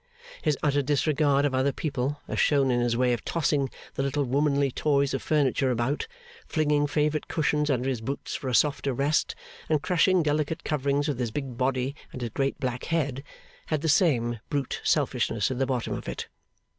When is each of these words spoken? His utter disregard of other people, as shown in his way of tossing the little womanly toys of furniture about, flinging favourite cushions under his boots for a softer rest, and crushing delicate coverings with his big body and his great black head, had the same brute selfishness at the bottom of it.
His 0.41 0.57
utter 0.63 0.81
disregard 0.81 1.45
of 1.45 1.53
other 1.53 1.71
people, 1.71 2.21
as 2.27 2.39
shown 2.39 2.71
in 2.71 2.79
his 2.79 2.97
way 2.97 3.13
of 3.13 3.23
tossing 3.23 3.69
the 3.93 4.01
little 4.01 4.23
womanly 4.23 4.71
toys 4.71 5.13
of 5.13 5.21
furniture 5.21 5.69
about, 5.69 6.07
flinging 6.47 6.87
favourite 6.87 7.27
cushions 7.27 7.69
under 7.69 7.87
his 7.87 8.01
boots 8.01 8.33
for 8.33 8.49
a 8.49 8.55
softer 8.55 8.95
rest, 8.95 9.35
and 9.69 9.83
crushing 9.83 10.23
delicate 10.23 10.63
coverings 10.63 11.07
with 11.07 11.19
his 11.19 11.29
big 11.29 11.55
body 11.55 11.95
and 12.11 12.21
his 12.21 12.31
great 12.31 12.59
black 12.59 12.85
head, 12.85 13.21
had 13.67 13.81
the 13.81 13.87
same 13.89 14.39
brute 14.49 14.81
selfishness 14.83 15.51
at 15.51 15.59
the 15.59 15.67
bottom 15.67 15.93
of 15.93 16.07
it. 16.09 16.29